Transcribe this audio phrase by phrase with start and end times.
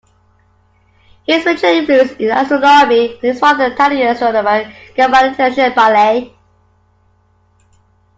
[1.27, 6.35] His major influences in astronomy were his father and the Italian astronomer Giovanni Schiaparelli.